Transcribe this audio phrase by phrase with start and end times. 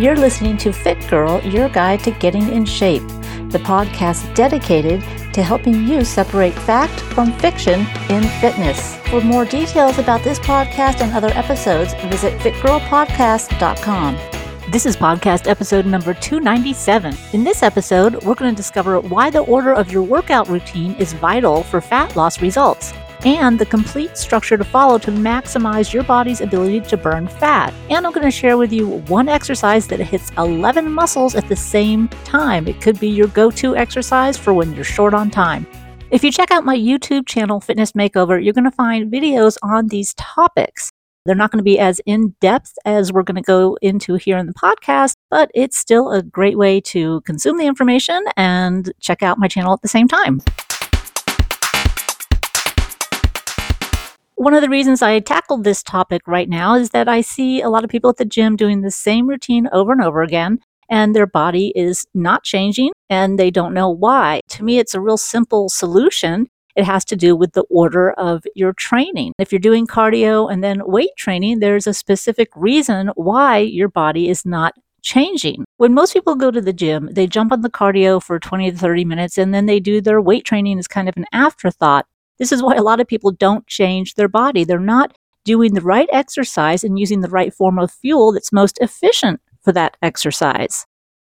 [0.00, 3.06] You're listening to Fit Girl, your guide to getting in shape,
[3.50, 5.02] the podcast dedicated
[5.34, 8.96] to helping you separate fact from fiction in fitness.
[9.10, 14.18] For more details about this podcast and other episodes, visit fitgirlpodcast.com.
[14.70, 17.14] This is podcast episode number 297.
[17.34, 21.12] In this episode, we're going to discover why the order of your workout routine is
[21.12, 22.94] vital for fat loss results
[23.24, 27.74] and the complete structure to follow to maximize your body's ability to burn fat.
[27.88, 31.56] And I'm going to share with you one exercise that hits 11 muscles at the
[31.56, 32.66] same time.
[32.66, 35.66] It could be your go to exercise for when you're short on time.
[36.10, 39.88] If you check out my YouTube channel, Fitness Makeover, you're going to find videos on
[39.88, 40.90] these topics.
[41.26, 44.38] They're not going to be as in depth as we're going to go into here
[44.38, 49.22] in the podcast, but it's still a great way to consume the information and check
[49.22, 50.40] out my channel at the same time.
[54.40, 57.68] One of the reasons I tackled this topic right now is that I see a
[57.68, 61.14] lot of people at the gym doing the same routine over and over again, and
[61.14, 64.40] their body is not changing and they don't know why.
[64.52, 66.46] To me, it's a real simple solution.
[66.74, 69.34] It has to do with the order of your training.
[69.38, 74.30] If you're doing cardio and then weight training, there's a specific reason why your body
[74.30, 74.72] is not
[75.02, 75.66] changing.
[75.76, 78.76] When most people go to the gym, they jump on the cardio for 20 to
[78.78, 82.06] 30 minutes and then they do their weight training as kind of an afterthought.
[82.40, 84.64] This is why a lot of people don't change their body.
[84.64, 88.78] They're not doing the right exercise and using the right form of fuel that's most
[88.80, 90.86] efficient for that exercise.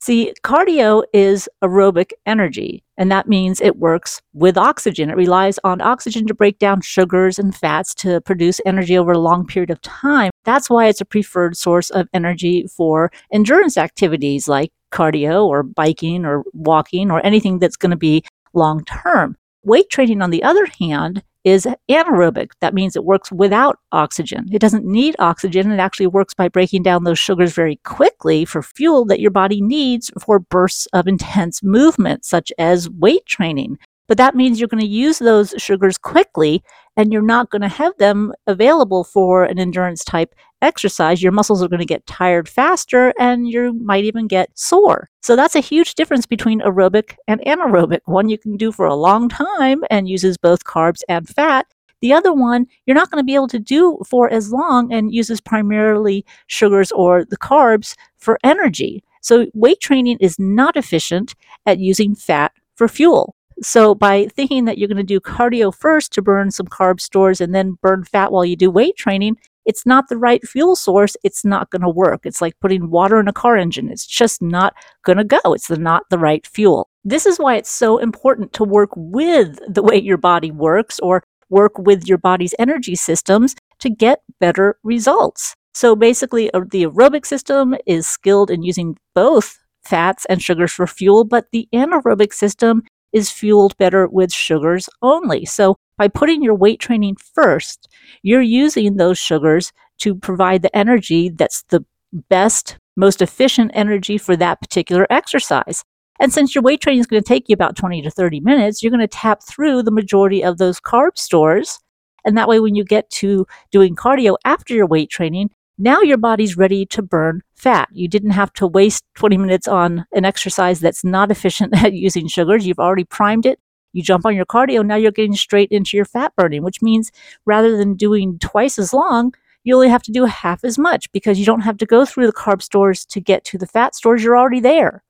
[0.00, 5.10] See, cardio is aerobic energy, and that means it works with oxygen.
[5.10, 9.18] It relies on oxygen to break down sugars and fats to produce energy over a
[9.18, 10.30] long period of time.
[10.44, 16.24] That's why it's a preferred source of energy for endurance activities like cardio or biking
[16.24, 19.36] or walking or anything that's going to be long term.
[19.64, 22.50] Weight training, on the other hand, is anaerobic.
[22.60, 24.46] That means it works without oxygen.
[24.52, 25.70] It doesn't need oxygen.
[25.70, 29.60] It actually works by breaking down those sugars very quickly for fuel that your body
[29.60, 33.78] needs for bursts of intense movement, such as weight training.
[34.06, 36.62] But that means you're going to use those sugars quickly
[36.96, 41.22] and you're not going to have them available for an endurance type exercise.
[41.22, 45.08] Your muscles are going to get tired faster and you might even get sore.
[45.22, 48.00] So that's a huge difference between aerobic and anaerobic.
[48.06, 51.66] One you can do for a long time and uses both carbs and fat.
[52.00, 55.12] The other one you're not going to be able to do for as long and
[55.12, 59.02] uses primarily sugars or the carbs for energy.
[59.20, 61.34] So weight training is not efficient
[61.64, 63.34] at using fat for fuel.
[63.62, 67.40] So, by thinking that you're going to do cardio first to burn some carb stores
[67.40, 71.16] and then burn fat while you do weight training, it's not the right fuel source.
[71.24, 72.22] It's not going to work.
[72.24, 73.88] It's like putting water in a car engine.
[73.88, 75.54] It's just not going to go.
[75.54, 76.88] It's the, not the right fuel.
[77.04, 81.22] This is why it's so important to work with the way your body works or
[81.48, 85.54] work with your body's energy systems to get better results.
[85.74, 90.86] So basically, uh, the aerobic system is skilled in using both fats and sugars for
[90.86, 92.82] fuel, but the anaerobic system
[93.14, 95.46] is fueled better with sugars only.
[95.46, 97.88] So by putting your weight training first,
[98.22, 101.84] you're using those sugars to provide the energy that's the
[102.28, 105.84] best, most efficient energy for that particular exercise.
[106.20, 108.82] And since your weight training is going to take you about 20 to 30 minutes,
[108.82, 111.78] you're going to tap through the majority of those carb stores.
[112.24, 116.18] And that way, when you get to doing cardio after your weight training, now your
[116.18, 117.88] body's ready to burn fat.
[117.92, 122.28] You didn't have to waste 20 minutes on an exercise that's not efficient at using
[122.28, 122.66] sugars.
[122.66, 123.58] You've already primed it.
[123.92, 127.12] You jump on your cardio, now you're getting straight into your fat burning, which means
[127.46, 131.38] rather than doing twice as long, you only have to do half as much because
[131.38, 134.22] you don't have to go through the carb stores to get to the fat stores.
[134.22, 135.02] You're already there.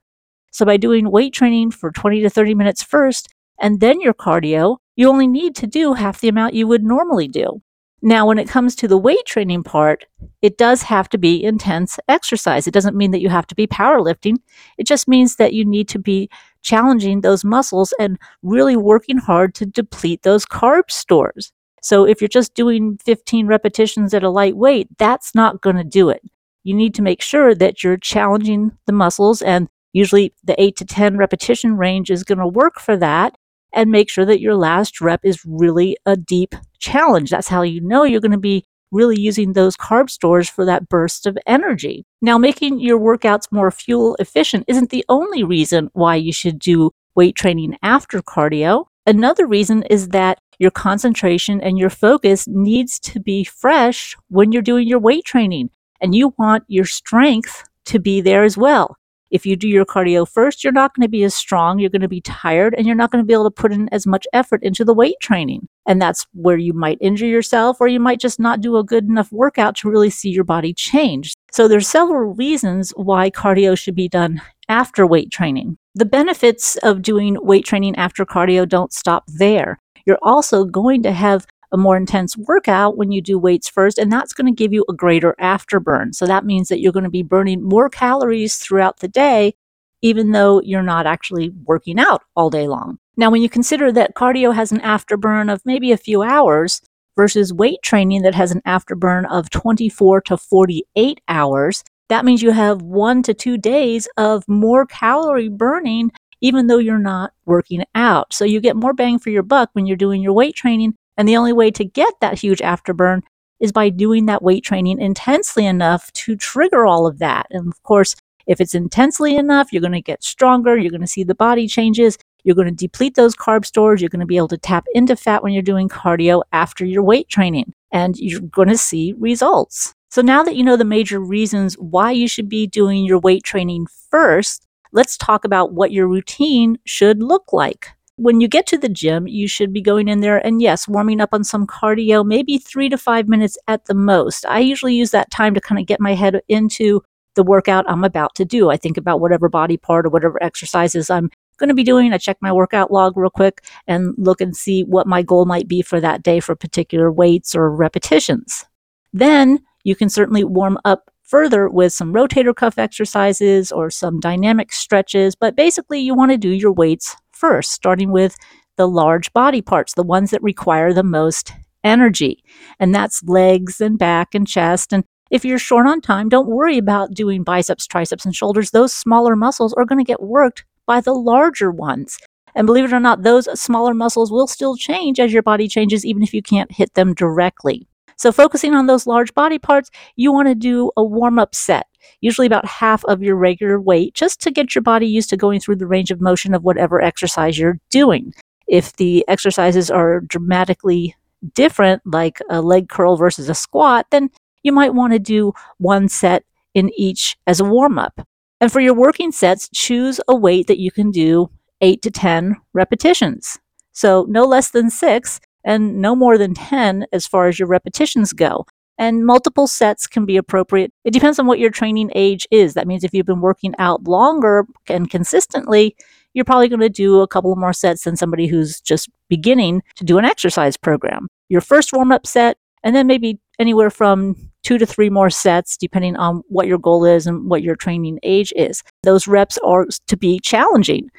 [0.53, 4.77] So by doing weight training for 20 to 30 minutes first and then your cardio,
[4.97, 7.63] you only need to do half the amount you would normally do.
[8.07, 10.05] Now, when it comes to the weight training part,
[10.43, 12.67] it does have to be intense exercise.
[12.67, 14.37] It doesn't mean that you have to be powerlifting.
[14.77, 16.29] It just means that you need to be
[16.61, 21.51] challenging those muscles and really working hard to deplete those carb stores.
[21.81, 25.85] So if you're just doing 15 repetitions at a light weight, that's not going to
[25.85, 26.21] do it.
[26.63, 30.85] You need to make sure that you're challenging the muscles and usually the 8 to
[30.85, 33.39] 10 repetition range is going to work for that
[33.75, 37.31] and make sure that your last rep is really a deep challenge.
[37.31, 40.89] That's how you know you're going to be really using those carb stores for that
[40.89, 42.07] burst of energy.
[42.23, 46.93] Now, making your workouts more fuel efficient isn't the only reason why you should do
[47.17, 48.87] weight training after cardio.
[49.07, 54.63] Another reason is that your concentration and your focus needs to be fresh when you're
[54.63, 55.71] doing your weight training,
[56.01, 58.97] and you want your strength to be there as well.
[59.35, 62.03] If you do your cardio first, you're not going to be as strong, you're going
[62.03, 64.29] to be tired, and you're not going to be able to put in as much
[64.33, 65.67] effort into the weight training.
[65.89, 69.07] And that's where you might injure yourself or you might just not do a good
[69.07, 71.35] enough workout to really see your body change.
[71.51, 75.79] So there's several reasons why cardio should be done after weight training.
[75.97, 79.81] The benefits of doing weight training after cardio don't stop there.
[80.07, 84.11] You're also going to have a more intense workout when you do weights first, and
[84.11, 86.15] that's going to give you a greater afterburn.
[86.15, 89.55] So that means that you're going to be burning more calories throughout the day,
[90.01, 92.99] even though you're not actually working out all day long.
[93.17, 96.81] Now, when you consider that cardio has an afterburn of maybe a few hours
[97.17, 102.53] versus weight training that has an afterburn of 24 to 48 hours, that means you
[102.53, 108.35] have one to two days of more calorie burning even though you're not working out.
[108.35, 111.29] So you get more bang for your buck when you're doing your weight training and
[111.29, 113.23] the only way to get that huge afterburn
[113.61, 117.47] is by doing that weight training intensely enough to trigger all of that.
[117.51, 118.17] And of course,
[118.47, 120.77] if it's intensely enough, you're going to get stronger.
[120.77, 122.19] You're going to see the body changes.
[122.43, 124.03] You're going to deplete those carb stores.
[124.03, 127.03] You're going to be able to tap into fat when you're doing cardio after your
[127.03, 129.95] weight training, and you're going to see results.
[130.11, 133.45] So now that you know the major reasons why you should be doing your weight
[133.45, 138.79] training first, let's talk about what your routine should look like when you get to
[138.79, 142.25] the gym, you should be going in there and yes, warming up on some cardio,
[142.25, 144.47] maybe three to five minutes at the most.
[144.47, 147.03] I usually use that time to kind of get my head into
[147.35, 148.71] the workout I'm about to do.
[148.71, 152.13] I think about whatever body part or whatever exercises I'm going to be doing.
[152.13, 155.67] I check my workout log real quick and look and see what my goal might
[155.67, 158.65] be for that day for particular weights or repetitions.
[159.13, 164.73] Then you can certainly warm up further with some rotator cuff exercises or some dynamic
[164.73, 168.39] stretches, but basically you want to do your weights first, starting with
[168.79, 171.53] the large body parts, the ones that require the most
[171.85, 172.43] energy.
[172.81, 174.95] And that's legs and back and chest.
[174.95, 178.71] And if you're short on time, don't worry about doing biceps, triceps, and shoulders.
[178.71, 182.17] Those smaller muscles are going to get worked by the larger ones.
[182.55, 186.07] And believe it or not, those smaller muscles will still change as your body changes,
[186.07, 187.87] even if you can't hit them directly.
[188.17, 191.89] So, focusing on those large body parts, you want to do a warm up set
[192.21, 195.61] usually about half of your regular weight, just to get your body used to going
[195.61, 198.33] through the range of motion of whatever exercise you're doing.
[198.67, 201.15] If the exercises are dramatically
[201.55, 204.31] different, like a leg curl versus a squat, then
[204.63, 208.27] you might want to do one set in each as a warm up.
[208.61, 212.57] And for your working sets, choose a weight that you can do eight to 10
[212.73, 213.59] repetitions.
[213.93, 218.33] So no less than six and no more than 10 as far as your repetitions
[218.33, 218.67] go
[218.99, 220.93] and multiple sets can be appropriate.
[221.05, 222.75] It depends on what your training age is.
[222.75, 225.97] That means if you've been working out longer and consistently,
[226.33, 230.05] you're probably going to do a couple more sets than somebody who's just beginning to
[230.05, 231.29] do an exercise program.
[231.49, 235.77] Your first warm up set, and then maybe anywhere from two to three more sets,
[235.77, 238.83] depending on what your goal is and what your training age is.
[239.03, 241.11] Those reps are to be challenging.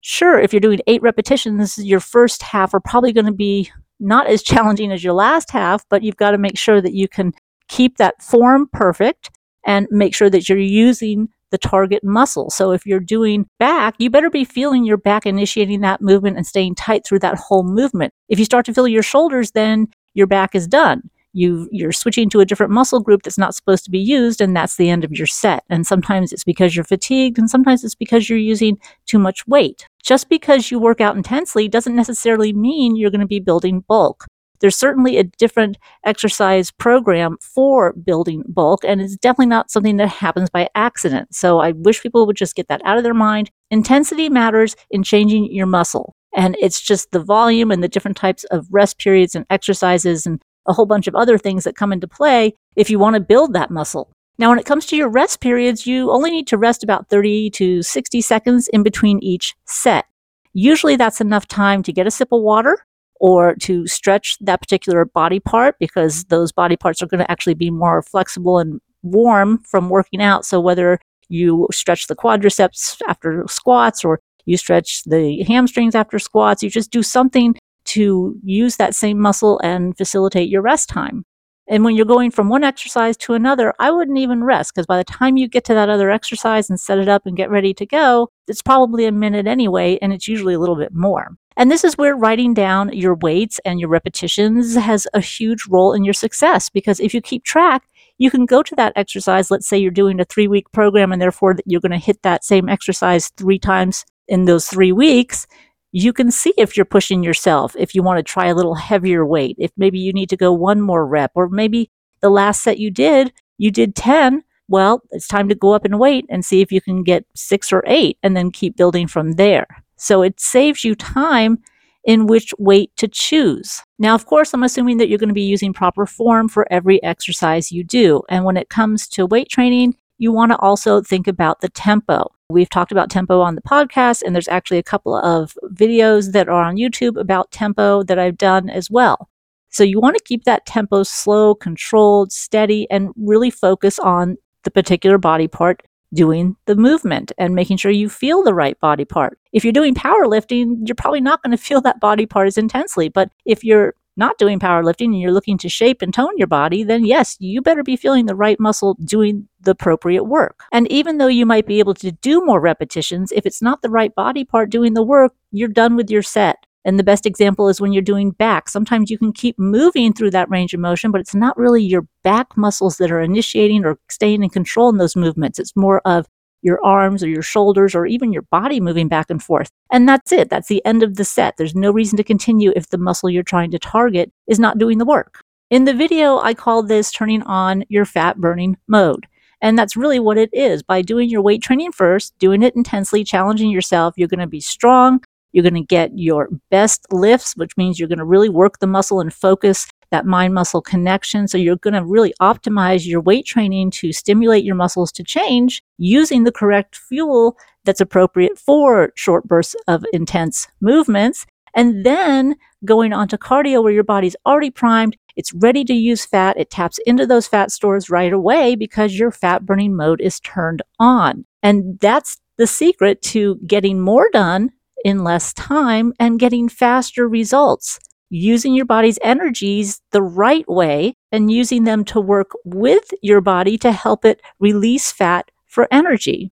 [0.00, 3.70] Sure, if you're doing eight repetitions, your first half are probably going to be
[4.00, 7.08] not as challenging as your last half, but you've got to make sure that you
[7.08, 7.32] can
[7.68, 9.30] keep that form perfect
[9.66, 12.48] and make sure that you're using the target muscle.
[12.50, 16.46] So if you're doing back, you better be feeling your back initiating that movement and
[16.46, 18.12] staying tight through that whole movement.
[18.28, 22.28] If you start to feel your shoulders, then your back is done you you're switching
[22.30, 25.04] to a different muscle group that's not supposed to be used and that's the end
[25.04, 25.64] of your set.
[25.68, 29.86] And sometimes it's because you're fatigued and sometimes it's because you're using too much weight.
[30.02, 34.26] Just because you work out intensely doesn't necessarily mean you're going to be building bulk.
[34.60, 40.08] There's certainly a different exercise program for building bulk and it's definitely not something that
[40.08, 41.34] happens by accident.
[41.34, 43.50] So i wish people would just get that out of their mind.
[43.70, 48.44] Intensity matters in changing your muscle and it's just the volume and the different types
[48.44, 52.08] of rest periods and exercises and a whole bunch of other things that come into
[52.08, 54.10] play if you want to build that muscle.
[54.38, 57.50] Now, when it comes to your rest periods, you only need to rest about 30
[57.50, 60.06] to 60 seconds in between each set.
[60.54, 62.78] Usually that's enough time to get a sip of water
[63.20, 67.54] or to stretch that particular body part because those body parts are going to actually
[67.54, 70.46] be more flexible and warm from working out.
[70.46, 70.98] So whether
[71.28, 76.90] you stretch the quadriceps after squats or you stretch the hamstrings after squats, you just
[76.90, 77.54] do something
[77.90, 81.24] to use that same muscle and facilitate your rest time.
[81.70, 84.98] And when you're going from one exercise to another, I wouldn't even rest because by
[84.98, 87.72] the time you get to that other exercise and set it up and get ready
[87.74, 91.28] to go, it's probably a minute anyway, and it's usually a little bit more.
[91.56, 95.92] And this is where writing down your weights and your repetitions has a huge role
[95.92, 97.84] in your success because if you keep track,
[98.18, 99.50] you can go to that exercise.
[99.50, 102.44] Let's say you're doing a three week program and therefore you're going to hit that
[102.44, 105.46] same exercise three times in those three weeks
[105.92, 109.26] you can see if you're pushing yourself, if you want to try a little heavier
[109.26, 112.78] weight, if maybe you need to go one more rep, or maybe the last set
[112.78, 116.60] you did, you did 10, well, it's time to go up in weight and see
[116.60, 119.66] if you can get six or eight and then keep building from there.
[119.96, 121.58] So it saves you time
[122.04, 123.82] in which weight to choose.
[123.98, 127.02] Now, of course, I'm assuming that you're going to be using proper form for every
[127.02, 128.22] exercise you do.
[128.28, 132.30] And when it comes to weight training, you want to also think about the tempo.
[132.50, 136.48] We've talked about tempo on the podcast, and there's actually a couple of videos that
[136.48, 139.28] are on YouTube about tempo that I've done as well.
[139.70, 144.70] So you want to keep that tempo slow, controlled, steady, and really focus on the
[144.70, 149.38] particular body part doing the movement and making sure you feel the right body part.
[149.52, 153.08] If you're doing powerlifting, you're probably not going to feel that body part as intensely.
[153.08, 156.84] But if you're not doing powerlifting and you're looking to shape and tone your body,
[156.84, 160.62] then yes, you better be feeling the right muscle doing the appropriate work.
[160.70, 163.90] And even though you might be able to do more repetitions, if it's not the
[163.90, 166.58] right body part doing the work, you're done with your set.
[166.84, 168.68] And the best example is when you're doing back.
[168.68, 172.06] Sometimes you can keep moving through that range of motion, but it's not really your
[172.22, 175.58] back muscles that are initiating or staying in control in those movements.
[175.58, 176.26] It's more of
[176.62, 179.70] your arms or your shoulders or even your body moving back and forth.
[179.90, 180.50] And that's it.
[180.50, 181.56] That's the end of the set.
[181.56, 184.98] There's no reason to continue if the muscle you're trying to target is not doing
[184.98, 185.42] the work.
[185.70, 189.26] In the video, I call this turning on your fat burning mode.
[189.62, 190.82] And that's really what it is.
[190.82, 194.60] By doing your weight training first, doing it intensely, challenging yourself, you're going to be
[194.60, 198.78] strong, you're going to get your best lifts, which means you're going to really work
[198.78, 201.48] the muscle and focus that mind muscle connection.
[201.48, 205.82] So you're going to really optimize your weight training to stimulate your muscles to change
[205.98, 211.46] using the correct fuel that's appropriate for short bursts of intense movements.
[211.74, 216.24] And then going on to cardio where your body's already primed, it's ready to use
[216.24, 216.58] fat.
[216.58, 220.82] It taps into those fat stores right away because your fat burning mode is turned
[220.98, 221.44] on.
[221.62, 224.70] And that's the secret to getting more done
[225.04, 227.98] in less time and getting faster results.
[228.32, 233.76] Using your body's energies the right way and using them to work with your body
[233.78, 236.52] to help it release fat for energy.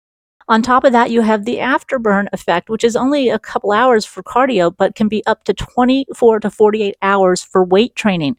[0.49, 4.05] On top of that, you have the afterburn effect, which is only a couple hours
[4.05, 8.35] for cardio, but can be up to 24 to 48 hours for weight training.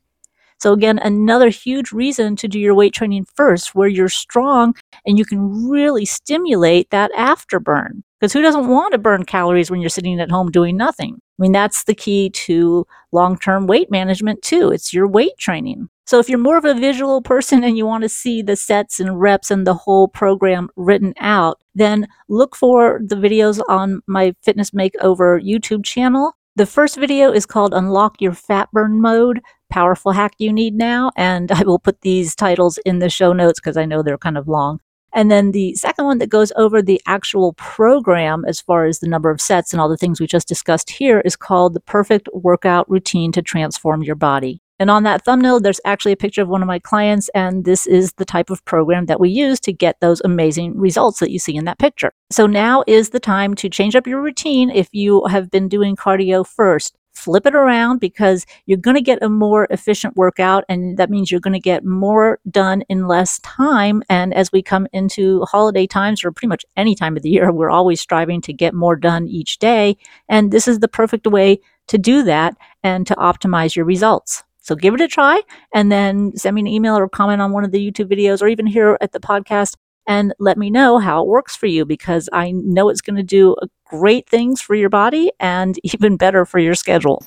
[0.63, 5.19] So, again, another huge reason to do your weight training first, where you're strong and
[5.19, 8.05] you can really stimulate that afterburn.
[8.21, 11.17] Because who doesn't want to burn calories when you're sitting at home doing nothing?
[11.17, 14.71] I mean, that's the key to long term weight management, too.
[14.71, 15.89] It's your weight training.
[16.07, 19.01] So, if you're more of a visual person and you want to see the sets
[19.01, 24.33] and reps and the whole program written out, then look for the videos on my
[24.45, 26.37] Fitness Makeover YouTube channel.
[26.55, 29.41] The first video is called Unlock Your Fat Burn Mode
[29.71, 31.11] Powerful Hack You Need Now.
[31.17, 34.37] And I will put these titles in the show notes because I know they're kind
[34.37, 34.79] of long.
[35.15, 39.09] And then the second one that goes over the actual program as far as the
[39.09, 42.29] number of sets and all the things we just discussed here is called The Perfect
[42.35, 44.62] Workout Routine to Transform Your Body.
[44.83, 47.87] And on that thumbnail, there's actually a picture of one of my clients, and this
[47.87, 51.39] is the type of program that we use to get those amazing results that you
[51.39, 52.13] see in that picture.
[52.33, 54.71] So now is the time to change up your routine.
[54.71, 59.23] If you have been doing cardio first flip it around because you're going to get
[59.23, 63.39] a more efficient workout and that means you're going to get more done in less
[63.41, 64.03] time.
[64.09, 67.53] And as we come into holiday times or pretty much any time of the year
[67.53, 69.97] we're always striving to get more done each day.
[70.29, 74.77] And this is the perfect way to do that and to optimize your results so
[74.77, 75.43] give it a try
[75.75, 78.49] and then send me an email or comment on one of the YouTube videos or
[78.49, 79.75] even here at the podcast
[80.07, 83.23] and let me know how it works for you because I know it's going to
[83.23, 87.25] do uh, great things for your body and even better for your schedule.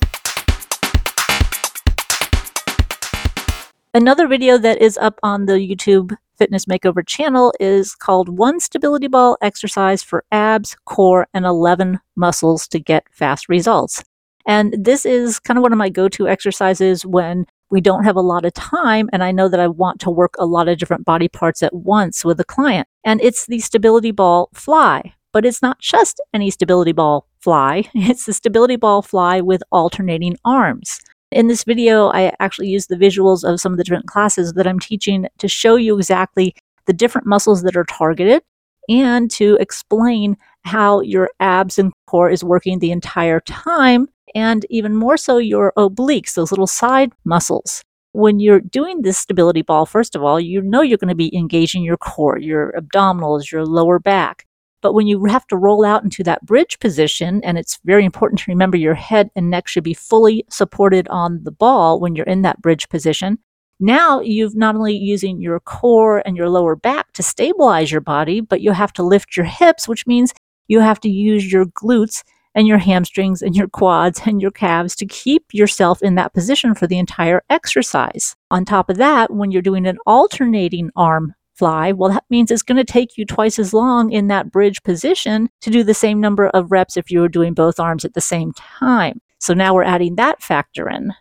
[3.94, 9.08] Another video that is up on the YouTube Fitness Makeover channel is called One Stability
[9.08, 14.04] Ball Exercise for Abs, Core, and 11 Muscles to Get Fast Results.
[14.46, 18.16] And this is kind of one of my go to exercises when we don't have
[18.16, 20.78] a lot of time and I know that I want to work a lot of
[20.78, 22.86] different body parts at once with a client.
[23.04, 25.14] And it's the stability ball fly.
[25.32, 30.36] But it's not just any stability ball fly, it's the stability ball fly with alternating
[30.44, 31.00] arms.
[31.32, 34.66] In this video, I actually use the visuals of some of the different classes that
[34.66, 36.54] I'm teaching to show you exactly
[36.86, 38.42] the different muscles that are targeted
[38.88, 44.94] and to explain how your abs and core is working the entire time and even
[44.94, 47.82] more so your obliques, those little side muscles.
[48.12, 51.36] When you're doing this stability ball, first of all, you know you're going to be
[51.36, 54.46] engaging your core, your abdominals, your lower back.
[54.80, 58.38] But when you have to roll out into that bridge position, and it's very important
[58.40, 62.26] to remember your head and neck should be fully supported on the ball when you're
[62.26, 63.38] in that bridge position.
[63.80, 68.40] Now you've not only using your core and your lower back to stabilize your body,
[68.40, 70.32] but you have to lift your hips, which means
[70.68, 72.22] you have to use your glutes
[72.56, 76.74] and your hamstrings and your quads and your calves to keep yourself in that position
[76.74, 78.34] for the entire exercise.
[78.50, 82.62] On top of that, when you're doing an alternating arm fly, well, that means it's
[82.62, 86.20] going to take you twice as long in that bridge position to do the same
[86.20, 89.20] number of reps if you were doing both arms at the same time.
[89.38, 91.12] So now we're adding that factor in.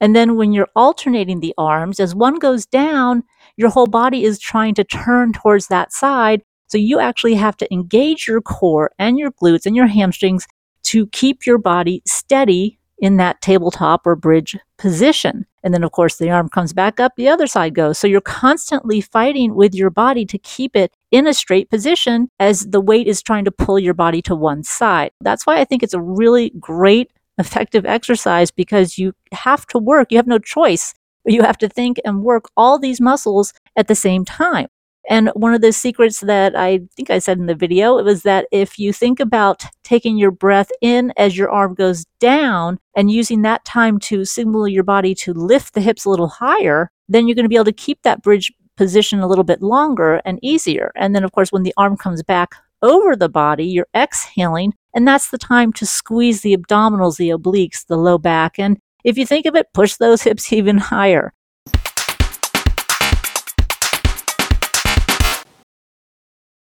[0.00, 3.22] And then when you're alternating the arms, as one goes down,
[3.56, 6.42] your whole body is trying to turn towards that side.
[6.66, 10.46] So you actually have to engage your core and your glutes and your hamstrings
[10.84, 15.44] to keep your body steady in that tabletop or bridge position.
[15.64, 17.98] And then, of course, the arm comes back up, the other side goes.
[17.98, 22.68] So you're constantly fighting with your body to keep it in a straight position as
[22.70, 25.10] the weight is trying to pull your body to one side.
[25.20, 30.12] That's why I think it's a really great, effective exercise because you have to work,
[30.12, 30.94] you have no choice.
[31.24, 34.66] You have to think and work all these muscles at the same time.
[35.08, 38.22] And one of the secrets that I think I said in the video it was
[38.22, 43.10] that if you think about taking your breath in as your arm goes down and
[43.10, 47.26] using that time to signal your body to lift the hips a little higher, then
[47.26, 50.38] you're going to be able to keep that bridge position a little bit longer and
[50.42, 50.92] easier.
[50.96, 55.06] And then, of course, when the arm comes back over the body, you're exhaling, and
[55.06, 58.58] that's the time to squeeze the abdominals, the obliques, the low back.
[58.58, 61.32] And if you think of it, push those hips even higher.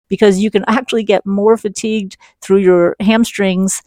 [0.09, 3.83] Because you can actually get more fatigued through your hamstrings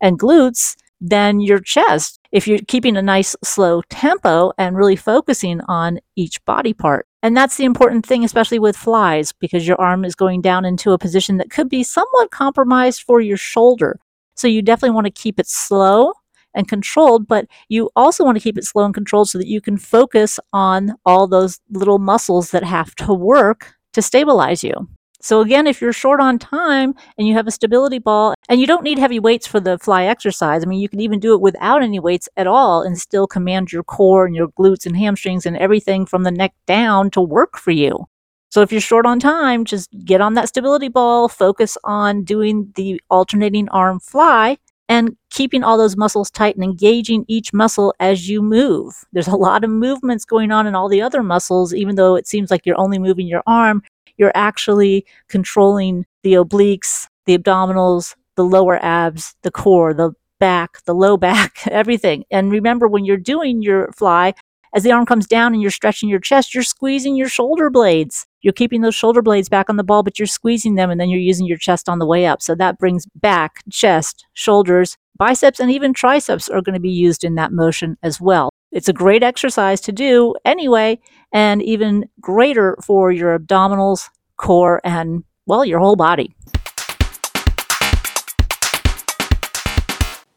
[0.00, 5.60] and glutes than your chest if you're keeping a nice slow tempo and really focusing
[5.62, 7.06] on each body part.
[7.24, 10.92] And that's the important thing, especially with flies, because your arm is going down into
[10.92, 13.98] a position that could be somewhat compromised for your shoulder.
[14.34, 16.12] So you definitely want to keep it slow
[16.54, 19.60] and controlled, but you also want to keep it slow and controlled so that you
[19.60, 24.88] can focus on all those little muscles that have to work to stabilize you.
[25.22, 28.66] So again, if you're short on time and you have a stability ball and you
[28.66, 31.40] don't need heavy weights for the fly exercise, I mean, you can even do it
[31.40, 35.46] without any weights at all and still command your core and your glutes and hamstrings
[35.46, 38.04] and everything from the neck down to work for you.
[38.50, 42.72] So if you're short on time, just get on that stability ball, focus on doing
[42.74, 48.28] the alternating arm fly and keeping all those muscles tight and engaging each muscle as
[48.28, 49.04] you move.
[49.12, 52.26] There's a lot of movements going on in all the other muscles, even though it
[52.26, 53.82] seems like you're only moving your arm
[54.22, 60.94] you're actually controlling the obliques, the abdominals, the lower abs, the core, the back, the
[60.94, 62.24] low back, everything.
[62.30, 64.34] And remember, when you're doing your fly,
[64.74, 68.24] as the arm comes down and you're stretching your chest, you're squeezing your shoulder blades.
[68.42, 71.10] You're keeping those shoulder blades back on the ball, but you're squeezing them and then
[71.10, 72.40] you're using your chest on the way up.
[72.40, 77.24] So that brings back, chest, shoulders, biceps, and even triceps are going to be used
[77.24, 78.50] in that motion as well.
[78.72, 80.98] It's a great exercise to do anyway,
[81.30, 84.08] and even greater for your abdominals,
[84.38, 86.34] core, and, well, your whole body.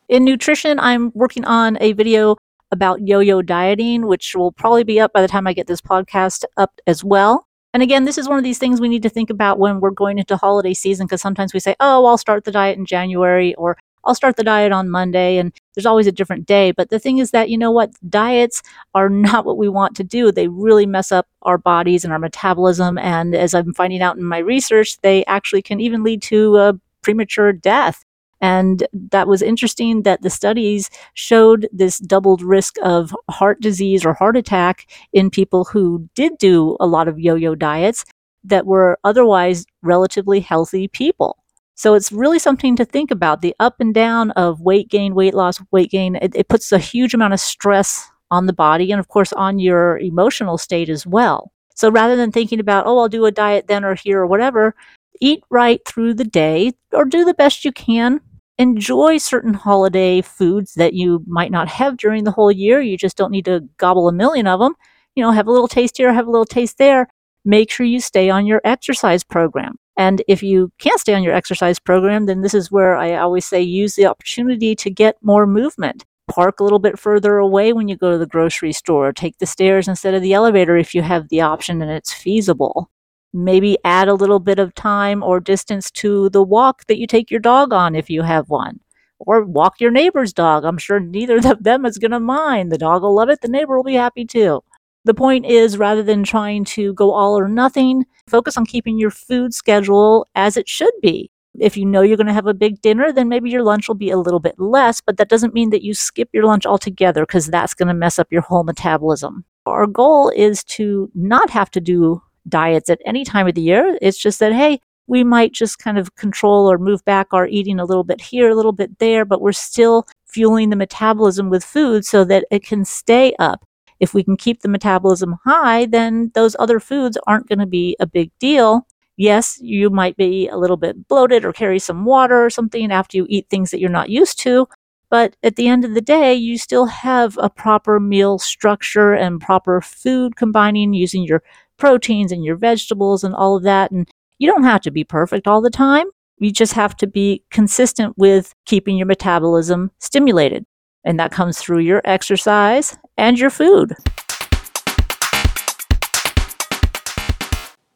[0.10, 2.36] In nutrition, I'm working on a video
[2.71, 5.80] about yo yo dieting, which will probably be up by the time I get this
[5.80, 7.48] podcast up as well.
[7.74, 9.91] And again, this is one of these things we need to think about when we're
[9.91, 13.56] going into holiday season because sometimes we say, oh, I'll start the diet in January
[13.56, 16.71] or I'll start the diet on Monday and there's always a different day.
[16.71, 17.91] But the thing is that, you know what?
[18.09, 18.61] Diets
[18.93, 20.31] are not what we want to do.
[20.31, 22.97] They really mess up our bodies and our metabolism.
[22.97, 26.73] And as I'm finding out in my research, they actually can even lead to a
[27.01, 28.03] premature death.
[28.41, 34.13] And that was interesting that the studies showed this doubled risk of heart disease or
[34.13, 38.03] heart attack in people who did do a lot of yo yo diets
[38.43, 41.37] that were otherwise relatively healthy people.
[41.75, 43.41] So it's really something to think about.
[43.41, 46.79] The up and down of weight gain, weight loss, weight gain, it, it puts a
[46.79, 51.05] huge amount of stress on the body and, of course, on your emotional state as
[51.05, 51.51] well.
[51.75, 54.73] So rather than thinking about, oh, I'll do a diet then or here or whatever,
[55.21, 58.21] eat right through the day or do the best you can.
[58.57, 62.79] Enjoy certain holiday foods that you might not have during the whole year.
[62.79, 64.75] You just don't need to gobble a million of them.
[65.15, 67.09] You know, have a little taste here, have a little taste there.
[67.43, 69.77] Make sure you stay on your exercise program.
[69.97, 73.45] And if you can't stay on your exercise program, then this is where I always
[73.45, 76.03] say use the opportunity to get more movement.
[76.27, 79.13] Park a little bit further away when you go to the grocery store.
[79.13, 82.89] Take the stairs instead of the elevator if you have the option and it's feasible.
[83.31, 87.29] Maybe add a little bit of time or distance to the walk that you take
[87.29, 88.79] your dog on if you have one.
[89.19, 90.65] Or walk your neighbor's dog.
[90.65, 92.71] I'm sure neither of them is going to mind.
[92.71, 94.62] The dog will love it, the neighbor will be happy too.
[95.05, 99.11] The point is, rather than trying to go all or nothing, focus on keeping your
[99.11, 101.29] food schedule as it should be.
[101.59, 103.95] If you know you're going to have a big dinner, then maybe your lunch will
[103.95, 107.21] be a little bit less, but that doesn't mean that you skip your lunch altogether
[107.21, 109.45] because that's going to mess up your whole metabolism.
[109.67, 113.97] Our goal is to not have to do diets at any time of the year.
[114.01, 117.79] It's just that, hey, we might just kind of control or move back our eating
[117.79, 121.63] a little bit here, a little bit there, but we're still fueling the metabolism with
[121.63, 123.63] food so that it can stay up
[123.99, 127.95] if we can keep the metabolism high, then those other foods aren't going to be
[127.99, 128.88] a big deal.
[129.17, 133.17] Yes, you might be a little bit bloated or carry some water or something after
[133.17, 134.67] you eat things that you're not used to.
[135.10, 139.39] But at the end of the day, you still have a proper meal structure and
[139.39, 141.43] proper food combining using your
[141.77, 143.91] proteins and your vegetables and all of that.
[143.91, 146.08] And you don't have to be perfect all the time.
[146.39, 150.65] You just have to be consistent with keeping your metabolism stimulated.
[151.05, 153.93] And that comes through your exercise and your food.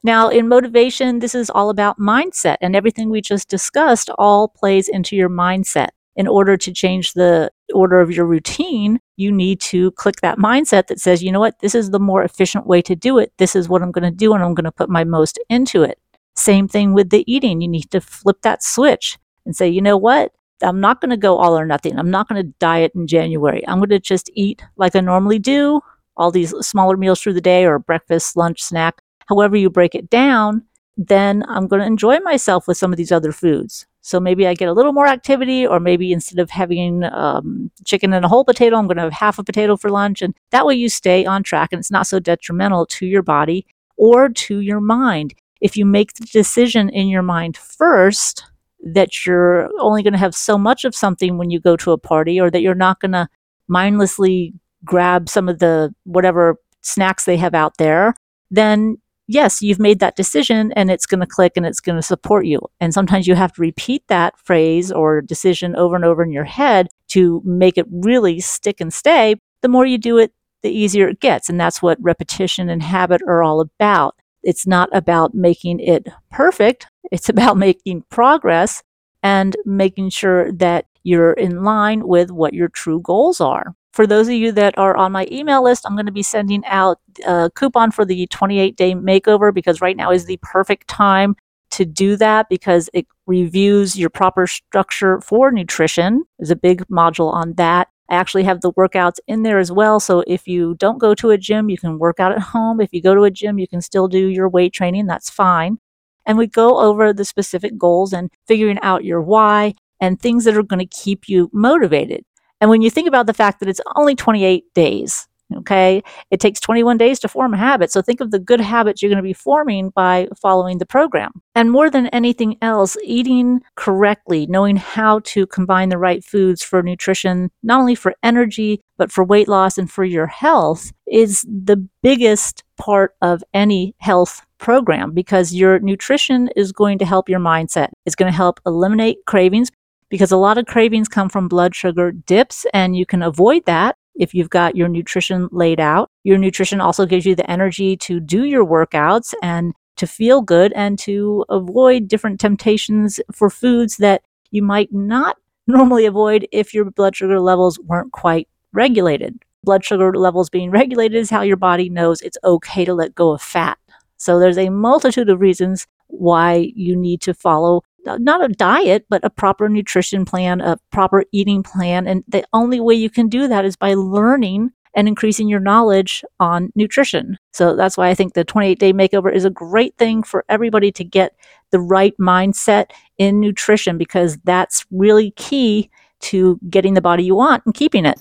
[0.01, 4.88] Now, in motivation, this is all about mindset, and everything we just discussed all plays
[4.88, 5.89] into your mindset.
[6.15, 10.88] In order to change the order of your routine, you need to click that mindset
[10.88, 13.32] that says, you know what, this is the more efficient way to do it.
[13.38, 15.84] This is what I'm going to do, and I'm going to put my most into
[15.84, 15.99] it.
[16.36, 17.62] Same thing with the eating.
[17.62, 21.17] You need to flip that switch and say, you know what, I'm not going to
[21.17, 21.97] go all or nothing.
[21.97, 23.65] I'm not going to diet in January.
[23.67, 25.81] I'm going to just eat like I normally do,
[26.17, 30.09] all these smaller meals through the day or breakfast, lunch, snack, however you break it
[30.09, 30.63] down.
[30.97, 33.87] Then I'm going to enjoy myself with some of these other foods.
[34.01, 38.13] So maybe I get a little more activity, or maybe instead of having um, chicken
[38.13, 40.21] and a whole potato, I'm going to have half a potato for lunch.
[40.21, 43.65] And that way you stay on track and it's not so detrimental to your body
[43.97, 45.35] or to your mind.
[45.61, 48.45] If you make the decision in your mind first,
[48.81, 51.97] that you're only going to have so much of something when you go to a
[51.97, 53.27] party or that you're not going to
[53.67, 54.53] mindlessly
[54.85, 58.13] grab some of the whatever snacks they have out there,
[58.49, 62.01] then yes, you've made that decision and it's going to click and it's going to
[62.01, 62.59] support you.
[62.79, 66.45] And sometimes you have to repeat that phrase or decision over and over in your
[66.45, 69.35] head to make it really stick and stay.
[69.61, 71.47] The more you do it, the easier it gets.
[71.47, 74.15] And that's what repetition and habit are all about.
[74.43, 78.84] It's not about making it perfect, it's about making progress
[79.23, 83.73] and making sure that you're in line with what your true goals are.
[83.93, 86.63] For those of you that are on my email list, I'm going to be sending
[86.65, 91.36] out a coupon for the 28 day makeover because right now is the perfect time
[91.71, 96.23] to do that because it reviews your proper structure for nutrition.
[96.38, 97.89] There's a big module on that.
[98.09, 99.99] I actually have the workouts in there as well.
[99.99, 102.81] So if you don't go to a gym, you can work out at home.
[102.81, 105.05] If you go to a gym, you can still do your weight training.
[105.05, 105.77] That's fine.
[106.25, 110.57] And we go over the specific goals and figuring out your why and things that
[110.57, 112.23] are going to keep you motivated.
[112.61, 116.03] And when you think about the fact that it's only 28 days, Okay.
[116.29, 117.91] It takes 21 days to form a habit.
[117.91, 121.31] So think of the good habits you're going to be forming by following the program.
[121.55, 126.83] And more than anything else, eating correctly, knowing how to combine the right foods for
[126.83, 131.77] nutrition, not only for energy, but for weight loss and for your health is the
[132.03, 137.89] biggest part of any health program because your nutrition is going to help your mindset.
[138.05, 139.71] It's going to help eliminate cravings
[140.09, 143.95] because a lot of cravings come from blood sugar dips and you can avoid that
[144.19, 146.12] if you've got your nutrition laid out.
[146.23, 150.71] Your nutrition also gives you the energy to do your workouts and to feel good
[150.73, 156.86] and to avoid different temptations for foods that you might not normally avoid if your
[156.86, 159.41] blood sugar levels weren't quite regulated.
[159.63, 163.32] Blood sugar levels being regulated is how your body knows it's okay to let go
[163.32, 163.77] of fat.
[164.17, 169.05] So there's a multitude of reasons why you need to follow Uh, not a diet,
[169.07, 172.07] but a proper nutrition plan, a proper eating plan.
[172.07, 176.23] And the only way you can do that is by learning and increasing your knowledge
[176.39, 177.37] on nutrition.
[177.53, 180.91] So that's why I think the 28 day makeover is a great thing for everybody
[180.93, 181.35] to get
[181.71, 185.91] the right mindset in nutrition because that's really key
[186.21, 188.19] to getting the body you want and keeping it.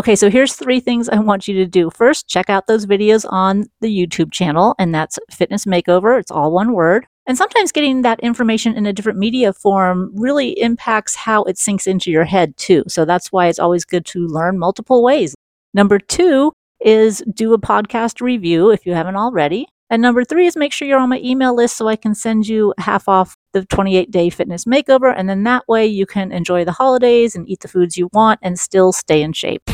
[0.00, 1.90] Okay, so here's three things I want you to do.
[1.90, 6.18] First, check out those videos on the YouTube channel, and that's Fitness Makeover.
[6.18, 7.06] It's all one word.
[7.26, 11.86] And sometimes getting that information in a different media form really impacts how it sinks
[11.86, 12.82] into your head, too.
[12.88, 15.34] So that's why it's always good to learn multiple ways.
[15.74, 19.68] Number two is do a podcast review if you haven't already.
[19.90, 22.48] And number three is make sure you're on my email list so I can send
[22.48, 25.12] you half off the 28 day fitness makeover.
[25.14, 28.40] And then that way you can enjoy the holidays and eat the foods you want
[28.42, 29.68] and still stay in shape.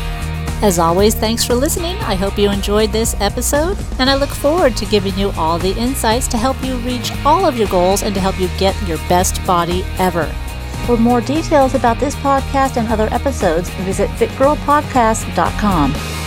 [0.61, 1.95] As always, thanks for listening.
[1.97, 5.77] I hope you enjoyed this episode, and I look forward to giving you all the
[5.77, 8.97] insights to help you reach all of your goals and to help you get your
[9.07, 10.25] best body ever.
[10.87, 16.26] For more details about this podcast and other episodes, visit fitgirlpodcast.com.